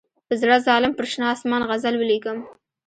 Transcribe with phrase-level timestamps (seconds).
[0.27, 2.37] په زړه ظالم پر شنه آسمان غزل ولیکم.